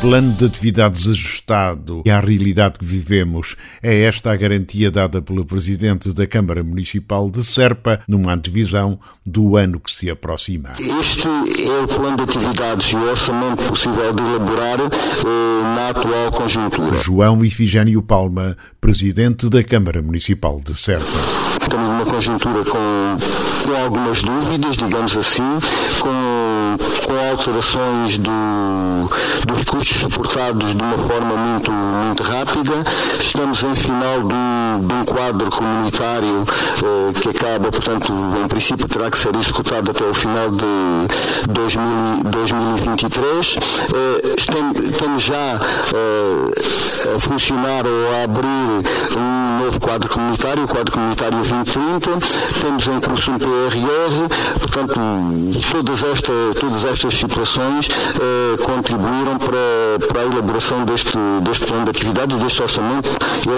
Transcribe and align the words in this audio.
plano 0.00 0.32
de 0.32 0.46
atividades 0.46 1.06
ajustado 1.06 2.02
à 2.08 2.20
realidade 2.20 2.78
que 2.78 2.84
vivemos. 2.84 3.54
É 3.82 4.04
esta 4.04 4.32
a 4.32 4.36
garantia 4.36 4.90
dada 4.90 5.20
pelo 5.20 5.44
Presidente 5.44 6.14
da 6.14 6.26
Câmara 6.26 6.64
Municipal 6.64 7.30
de 7.30 7.44
Serpa 7.44 8.00
numa 8.08 8.32
antevisão 8.32 8.98
do 9.26 9.58
ano 9.58 9.78
que 9.78 9.90
se 9.90 10.08
aproxima. 10.08 10.70
Este 10.78 11.28
é 11.28 11.82
o 11.82 11.86
plano 11.86 12.16
de 12.16 12.22
atividades 12.22 12.90
e 12.90 12.96
o 12.96 13.10
orçamento 13.10 13.62
possível 13.64 14.14
de 14.14 14.22
elaborar 14.22 14.80
eh, 14.80 15.62
na 15.62 15.90
atual 15.90 16.32
conjuntura. 16.32 16.94
João 16.94 17.44
Ifigênio 17.44 18.00
Palma, 18.00 18.56
Presidente 18.80 19.50
da 19.50 19.62
Câmara 19.62 20.00
Municipal 20.00 20.58
de 20.64 20.74
Serpa. 20.74 21.04
Estamos 21.60 21.88
numa 21.88 22.06
conjuntura 22.06 22.64
com, 22.64 23.16
com 23.64 23.76
algumas 23.76 24.22
dúvidas, 24.22 24.76
digamos 24.78 25.16
assim, 25.16 25.58
com, 26.00 26.08
com 27.06 27.30
alterações 27.30 28.18
do, 28.18 29.10
dos 29.46 29.64
custos 29.64 30.00
suportados 30.00 30.74
de 30.74 30.82
uma 30.82 30.98
forma 30.98 31.36
muito, 31.36 31.70
muito 31.70 32.22
rápida. 32.22 32.84
Estamos 33.20 33.62
em 33.62 33.74
final 33.74 34.20
do, 34.20 34.86
de 34.86 34.92
um 34.94 35.04
quadro 35.04 35.50
comunitário 35.50 36.44
eh, 36.82 37.20
que 37.20 37.28
acaba, 37.30 37.70
portanto, 37.70 38.12
em 38.42 38.48
princípio 38.48 38.88
terá 38.88 39.10
que 39.10 39.18
ser 39.18 39.34
executado 39.34 39.90
até 39.90 40.04
o 40.04 40.14
final 40.14 40.50
de 40.50 41.52
2000, 41.52 42.24
2023. 42.24 43.58
Eh, 43.94 44.34
estamos 44.36 45.22
já 45.22 45.60
eh, 45.94 46.79
a 47.16 47.20
funcionar 47.20 47.86
ou 47.86 48.12
a 48.12 48.24
abrir 48.24 49.16
um 49.16 49.64
novo 49.64 49.80
quadro 49.80 50.08
comunitário, 50.08 50.64
o 50.64 50.68
quadro 50.68 50.92
comunitário 50.92 51.38
2030. 51.38 52.10
Temos 52.60 52.86
em 52.86 53.00
curso 53.00 53.30
um 53.30 53.38
PRR, 53.38 54.58
portanto, 54.60 55.00
todas, 55.70 56.02
esta, 56.02 56.32
todas 56.58 56.84
estas 56.84 57.14
situações 57.14 57.88
eh, 57.88 58.56
contribuíram 58.62 59.38
para 59.38 59.60
para 60.08 60.22
a 60.22 60.24
elaboração 60.24 60.84
deste, 60.84 61.16
deste 61.42 61.66
plano 61.66 61.84
de 61.84 61.90
atividades, 61.90 62.36
deste 62.38 62.62
orçamento, 62.62 63.10
ele 63.46 63.54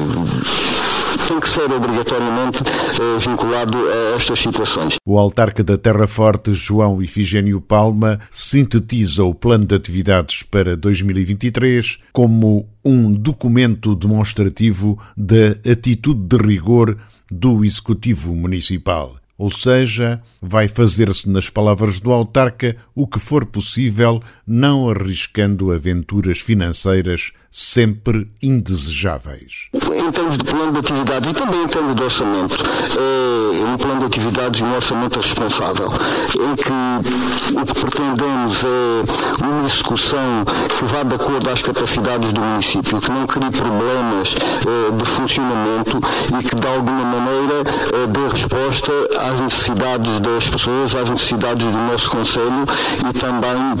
é, 0.00 1.03
tem 1.34 1.40
que 1.40 1.48
ser 1.48 1.72
obrigatoriamente 1.72 2.58
é, 2.62 3.18
vinculado 3.18 3.76
a 3.76 4.16
estas 4.16 4.38
situações. 4.38 4.96
O 5.04 5.18
autarca 5.18 5.64
da 5.64 5.76
Terra 5.76 6.06
Forte, 6.06 6.54
João 6.54 7.02
Ifigênio 7.02 7.60
Palma, 7.60 8.20
sintetiza 8.30 9.24
o 9.24 9.34
plano 9.34 9.66
de 9.66 9.74
atividades 9.74 10.44
para 10.44 10.76
2023 10.76 11.98
como 12.12 12.68
um 12.84 13.12
documento 13.12 13.96
demonstrativo 13.96 14.96
da 15.16 15.50
atitude 15.70 16.20
de 16.20 16.36
rigor 16.36 16.96
do 17.28 17.64
Executivo 17.64 18.32
Municipal. 18.32 19.16
Ou 19.36 19.50
seja, 19.50 20.22
vai 20.40 20.68
fazer-se, 20.68 21.28
nas 21.28 21.50
palavras 21.50 21.98
do 21.98 22.12
autarca, 22.12 22.76
o 22.94 23.08
que 23.08 23.18
for 23.18 23.44
possível, 23.44 24.22
não 24.46 24.88
arriscando 24.88 25.72
aventuras 25.72 26.38
financeiras 26.38 27.32
sempre 27.56 28.28
indesejáveis. 28.42 29.68
Em 29.72 30.10
termos 30.10 30.36
de 30.36 30.42
plano 30.42 30.72
de 30.72 30.78
atividades 30.80 31.30
e 31.30 31.34
também 31.34 31.62
em 31.62 31.68
termos 31.68 31.94
de 31.94 32.02
orçamento, 32.02 32.56
é 32.56 33.64
um 33.64 33.76
plano 33.76 34.00
de 34.00 34.06
atividades 34.06 34.60
e 34.60 34.64
um 34.64 34.74
orçamento 34.74 35.20
responsável, 35.20 35.92
em 36.34 36.56
que 36.56 37.54
o 37.54 37.64
que 37.64 37.74
pretendemos 37.74 38.58
é 38.64 39.44
uma 39.44 39.64
execução 39.66 40.44
que 40.76 40.84
vá 40.84 41.04
de 41.04 41.14
acordo 41.14 41.48
às 41.48 41.62
capacidades 41.62 42.32
do 42.32 42.40
município, 42.40 43.00
que 43.00 43.10
não 43.12 43.24
crie 43.24 43.50
problemas 43.52 44.34
é, 44.34 44.96
de 44.96 45.04
funcionamento 45.04 46.00
e 46.36 46.42
que 46.42 46.56
de 46.56 46.66
alguma 46.66 47.04
maneira 47.04 47.62
é, 47.92 48.06
dê 48.08 48.23
resposta 48.34 48.92
às 49.18 49.40
necessidades 49.40 50.20
das 50.20 50.48
pessoas, 50.48 50.94
às 50.94 51.10
necessidades 51.10 51.64
do 51.64 51.72
nosso 51.72 52.10
Conselho 52.10 52.64
e 53.08 53.18
também 53.18 53.76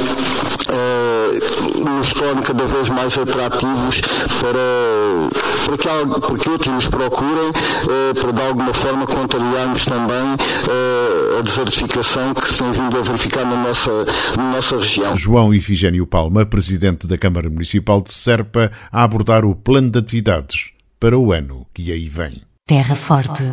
é, 0.68 1.80
nos 1.80 2.12
torne 2.12 2.42
cada 2.42 2.64
vez 2.64 2.88
mais 2.88 3.18
atrativos 3.18 4.00
para, 4.40 5.66
para, 5.66 5.76
que, 5.76 6.20
para 6.20 6.38
que 6.38 6.48
outros 6.48 6.74
nos 6.74 6.88
procurem, 6.88 7.52
é, 7.90 8.14
para 8.14 8.32
de 8.32 8.42
alguma 8.42 8.72
forma 8.72 9.06
contrariarmos 9.06 9.84
também 9.84 10.36
é, 10.68 11.38
a 11.38 11.42
desertificação 11.42 12.34
que 12.34 12.48
se 12.48 12.58
tem 12.58 12.70
vindo 12.70 12.96
a 12.96 13.02
verificar 13.02 13.44
na 13.44 13.56
nossa, 13.56 13.90
na 14.36 14.52
nossa 14.52 14.76
região. 14.76 15.16
João 15.16 15.52
Ifigênio 15.52 16.06
Palma, 16.06 16.46
Presidente 16.46 17.06
da 17.06 17.18
Câmara 17.18 17.50
Municipal 17.50 18.00
de 18.00 18.12
Serpa, 18.12 18.70
a 18.92 19.02
abordar 19.02 19.44
o 19.44 19.54
plano 19.54 19.90
de 19.90 19.98
atividades 19.98 20.70
para 21.00 21.18
o 21.18 21.32
ano 21.32 21.66
que 21.74 21.90
aí 21.90 22.08
vem. 22.08 22.42
Terra 22.66 22.94
Forte 22.94 23.44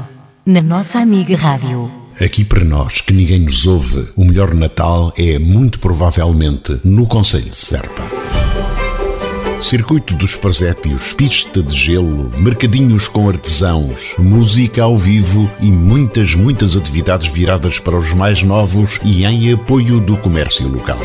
na 0.45 0.61
nossa 0.61 0.99
amiga 0.99 1.35
Rádio. 1.35 1.91
Aqui 2.19 2.43
para 2.43 2.65
nós, 2.65 3.01
que 3.01 3.13
ninguém 3.13 3.39
nos 3.39 3.65
ouve, 3.67 4.09
o 4.15 4.25
melhor 4.25 4.53
Natal 4.53 5.13
é 5.17 5.37
muito 5.39 5.79
provavelmente 5.79 6.79
no 6.83 7.05
Conselho 7.05 7.49
de 7.49 7.55
Serpa. 7.55 8.01
Circuito 9.61 10.15
dos 10.15 10.35
Presépios, 10.35 11.13
pista 11.13 11.61
de 11.61 11.77
gelo, 11.77 12.31
mercadinhos 12.37 13.07
com 13.07 13.29
artesãos, 13.29 14.15
música 14.17 14.81
ao 14.81 14.97
vivo 14.97 15.49
e 15.59 15.69
muitas, 15.69 16.33
muitas 16.33 16.75
atividades 16.75 17.27
viradas 17.27 17.79
para 17.79 17.95
os 17.95 18.11
mais 18.11 18.41
novos 18.41 18.99
e 19.03 19.23
em 19.23 19.53
apoio 19.53 19.99
do 19.99 20.17
comércio 20.17 20.67
local. 20.67 20.99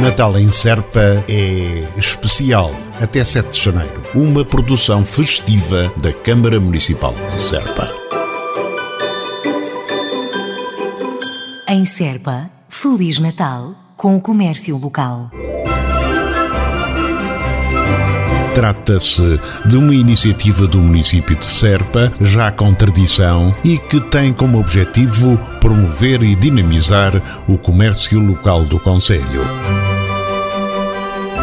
Natal 0.00 0.38
em 0.38 0.52
Serpa 0.52 1.24
é 1.28 1.88
especial 1.98 2.72
até 3.00 3.24
7 3.24 3.50
de 3.50 3.64
janeiro. 3.64 4.02
Uma 4.14 4.44
produção 4.44 5.04
festiva 5.04 5.92
da 5.96 6.12
Câmara 6.12 6.60
Municipal 6.60 7.14
de 7.30 7.40
Serpa. 7.40 7.90
Em 11.66 11.84
Serpa, 11.84 12.50
Feliz 12.68 13.18
Natal 13.18 13.74
com 13.96 14.16
o 14.16 14.20
comércio 14.20 14.78
local. 14.78 15.30
Trata-se 18.54 19.38
de 19.66 19.76
uma 19.76 19.94
iniciativa 19.94 20.66
do 20.66 20.78
município 20.78 21.36
de 21.36 21.44
Serpa, 21.44 22.12
já 22.20 22.50
com 22.50 22.72
tradição, 22.74 23.54
e 23.62 23.78
que 23.78 24.00
tem 24.00 24.32
como 24.32 24.58
objetivo 24.58 25.38
promover 25.60 26.22
e 26.22 26.34
dinamizar 26.34 27.44
o 27.46 27.56
comércio 27.58 28.18
local 28.18 28.62
do 28.62 28.78
Conselho. 28.78 29.44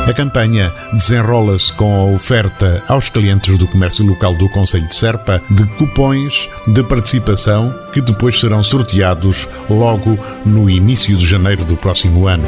A 0.07 0.13
campanha 0.13 0.73
desenrola-se 0.93 1.73
com 1.73 1.93
a 1.93 2.05
oferta 2.15 2.81
aos 2.87 3.09
clientes 3.09 3.57
do 3.57 3.67
comércio 3.67 4.05
local 4.05 4.33
do 4.33 4.47
Conselho 4.47 4.87
de 4.87 4.95
Serpa 4.95 5.43
de 5.49 5.65
cupões 5.75 6.49
de 6.65 6.81
participação 6.81 7.77
que 7.91 7.99
depois 7.99 8.39
serão 8.39 8.63
sorteados 8.63 9.49
logo 9.69 10.17
no 10.45 10.69
início 10.69 11.13
de 11.17 11.27
janeiro 11.27 11.65
do 11.65 11.75
próximo 11.75 12.25
ano. 12.25 12.47